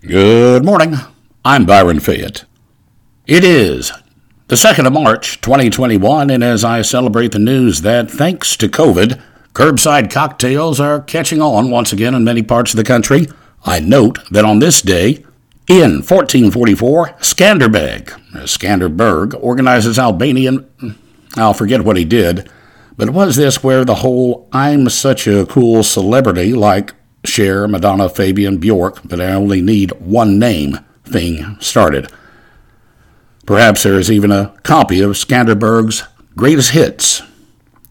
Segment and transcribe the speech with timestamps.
[0.00, 0.94] Good morning.
[1.44, 2.44] I'm Byron Fayette.
[3.26, 3.90] It is
[4.46, 9.20] the 2nd of March, 2021, and as I celebrate the news that, thanks to COVID,
[9.54, 13.26] curbside cocktails are catching on once again in many parts of the country,
[13.64, 15.24] I note that on this day,
[15.66, 20.60] in 1444, Skanderbeg, uh, Skanderberg, organizes Albanian.
[20.80, 20.94] Mm,
[21.36, 22.48] I'll forget what he did,
[22.96, 26.94] but was this where the whole I'm such a cool celebrity like
[27.28, 32.10] Cher, Madonna, Fabian, Bjork, but I only need one name thing started?
[33.46, 36.04] Perhaps there is even a copy of Skanderberg's
[36.36, 37.22] greatest hits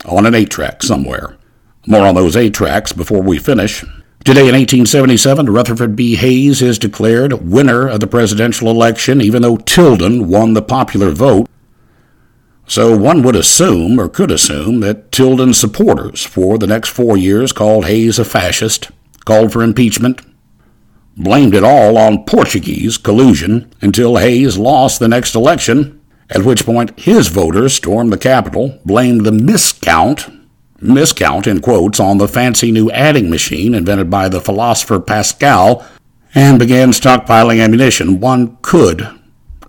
[0.06, 1.38] on an 8 track somewhere.
[1.86, 3.84] More on those 8 tracks before we finish.
[4.24, 6.16] Today in 1877, Rutherford B.
[6.16, 11.48] Hayes is declared winner of the presidential election, even though Tilden won the popular vote.
[12.68, 17.54] So one would assume, or could assume, that Tilden's supporters for the next four years
[17.54, 18.92] called Hayes a fascist,
[19.28, 20.22] called for impeachment,
[21.18, 26.98] blamed it all on Portuguese collusion until Hayes lost the next election, at which point
[26.98, 30.34] his voters stormed the Capitol, blamed the miscount
[30.82, 35.86] miscount in quotes on the fancy new adding machine invented by the philosopher Pascal
[36.36, 39.08] and began stockpiling ammunition, one could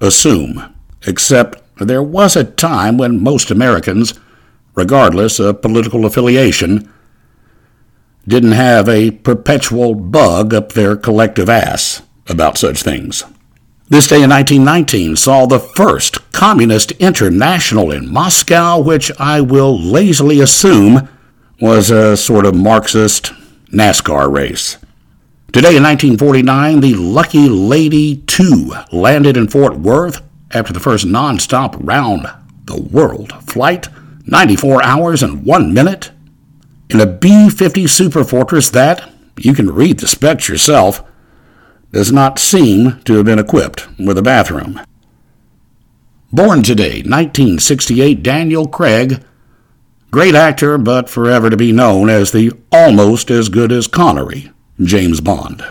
[0.01, 0.75] assume.
[1.07, 4.21] Except there was a time when most Americans,
[4.75, 6.93] regardless of political affiliation,
[8.29, 13.25] didn't have a perpetual bug up their collective ass about such things.
[13.89, 20.41] This day in 1919 saw the first Communist International in Moscow, which I will lazily
[20.41, 21.09] assume
[21.59, 23.33] was a sort of Marxist
[23.73, 24.77] NASCAR race.
[25.53, 30.21] Today in 1949, the Lucky Lady 2 landed in Fort Worth
[30.53, 32.27] after the first nonstop round
[32.65, 33.89] the world flight,
[34.27, 36.11] 94 hours and 1 minute,
[36.91, 41.03] in a B 50 Superfortress that, you can read the specs yourself,
[41.93, 44.81] does not seem to have been equipped with a bathroom.
[46.33, 49.23] Born today, 1968, Daniel Craig,
[50.11, 55.21] great actor, but forever to be known as the almost as good as Connery James
[55.21, 55.65] Bond.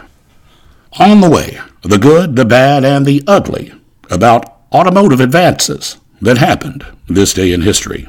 [1.00, 3.72] On the way, the good, the bad, and the ugly
[4.10, 8.08] about automotive advances that happened this day in history.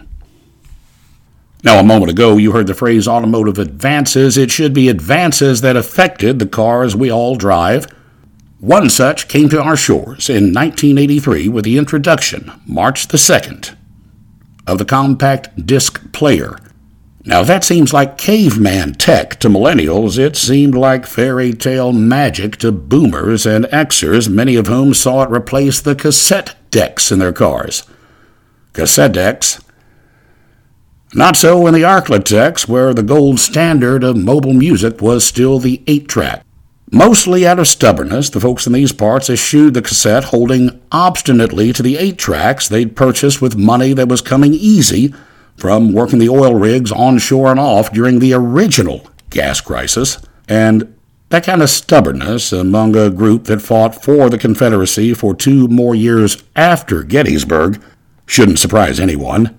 [1.65, 4.37] Now, a moment ago, you heard the phrase automotive advances.
[4.37, 7.87] It should be advances that affected the cars we all drive
[8.61, 13.77] one such came to our shores in 1983 with the introduction, March the 2nd,
[14.67, 16.59] of the compact disc player.
[17.25, 20.19] Now, that seems like caveman tech to millennials.
[20.19, 25.31] It seemed like fairy tale magic to boomers and Xers, many of whom saw it
[25.31, 27.85] replace the cassette decks in their cars.
[28.73, 29.63] Cassette decks.
[31.15, 35.83] Not so in the Arklatex, where the gold standard of mobile music was still the
[35.87, 36.45] 8 track.
[36.91, 41.83] Mostly out of stubbornness, the folks in these parts eschewed the cassette, holding obstinately to
[41.83, 45.13] the eight tracks they'd purchased with money that was coming easy
[45.57, 50.17] from working the oil rigs onshore and off during the original gas crisis.
[50.49, 50.97] And
[51.29, 55.95] that kind of stubbornness among a group that fought for the Confederacy for two more
[55.95, 57.83] years after Gettysburg
[58.25, 59.58] shouldn't surprise anyone.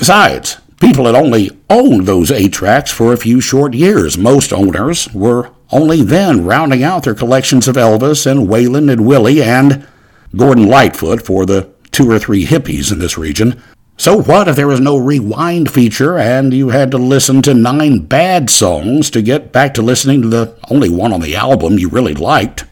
[0.00, 4.16] Besides, people had only owned those eight tracks for a few short years.
[4.16, 9.42] Most owners were only then rounding out their collections of Elvis and Waylon and Willie
[9.42, 9.86] and
[10.34, 13.62] Gordon Lightfoot for the two or three hippies in this region.
[13.98, 18.06] So what if there was no rewind feature and you had to listen to nine
[18.06, 21.90] bad songs to get back to listening to the only one on the album you
[21.90, 22.64] really liked?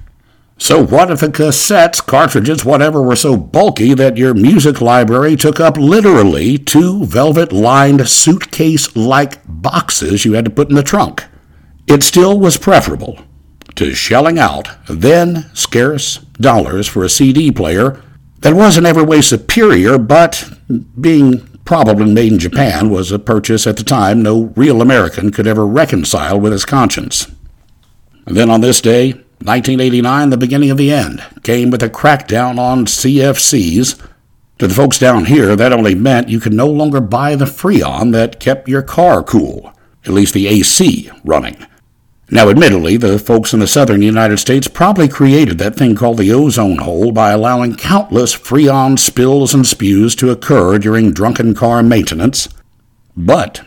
[0.60, 5.60] So what if the cassettes, cartridges, whatever were so bulky that your music library took
[5.60, 11.24] up literally two velvet lined suitcase like boxes you had to put in the trunk?
[11.86, 13.20] It still was preferable
[13.76, 18.02] to shelling out then scarce dollars for a CD player
[18.40, 20.50] that was in every way superior, but
[21.00, 25.46] being probably made in Japan was a purchase at the time no real American could
[25.46, 27.30] ever reconcile with his conscience.
[28.26, 32.58] And then on this day, 1989, the beginning of the end, came with a crackdown
[32.58, 34.00] on CFCs.
[34.58, 38.12] To the folks down here, that only meant you could no longer buy the Freon
[38.12, 39.72] that kept your car cool,
[40.04, 41.64] at least the AC, running.
[42.30, 46.32] Now, admittedly, the folks in the southern United States probably created that thing called the
[46.32, 52.48] ozone hole by allowing countless freon spills and spews to occur during drunken car maintenance.
[53.16, 53.62] But,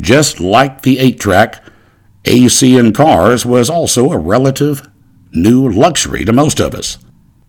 [0.00, 1.62] just like the 8 track,
[2.24, 4.88] AC in cars was also a relative
[5.32, 6.98] new luxury to most of us.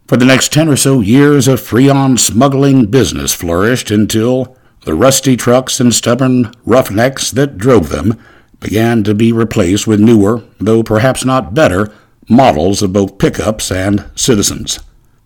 [0.08, 5.38] For the next 10 or so years, a freon smuggling business flourished until the rusty
[5.38, 8.20] trucks and stubborn roughnecks that drove them
[8.60, 11.94] began to be replaced with newer, though perhaps not better,
[12.30, 14.80] models of both pickups and citizens.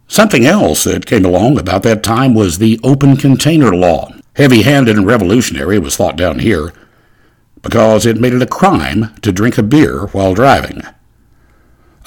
[0.08, 4.12] Something else that came along about that time was the open container law.
[4.36, 6.74] Heavy handed and revolutionary it was thought down here
[7.62, 10.84] because it made it a crime to drink a beer while driving.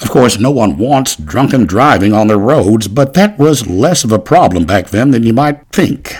[0.01, 4.11] Of course, no one wants drunken driving on the roads, but that was less of
[4.11, 6.15] a problem back then than you might think.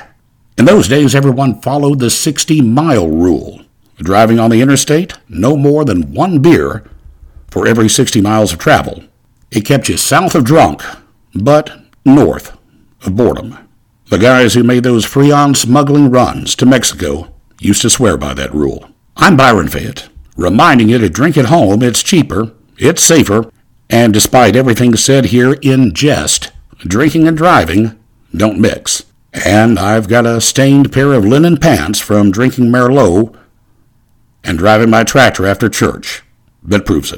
[0.57, 3.61] In those days, everyone followed the 60 mile rule.
[3.97, 6.83] Driving on the interstate, no more than one beer
[7.49, 9.03] for every 60 miles of travel.
[9.51, 10.83] It kept you south of drunk,
[11.33, 11.71] but
[12.05, 12.57] north
[13.05, 13.57] of boredom.
[14.09, 18.53] The guys who made those Freon smuggling runs to Mexico used to swear by that
[18.53, 18.89] rule.
[19.15, 21.81] I'm Byron Fayette, reminding you to drink at home.
[21.83, 23.51] It's cheaper, it's safer,
[23.89, 27.97] and despite everything said here in jest, drinking and driving
[28.36, 29.03] don't mix.
[29.33, 33.36] And I've got a stained pair of linen pants from drinking Merlot
[34.44, 36.24] and driving my tractor after church
[36.63, 37.07] that proves it.